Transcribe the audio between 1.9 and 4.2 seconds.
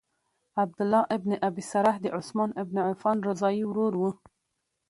د عثمان بن عفان رضاعی ورور وو.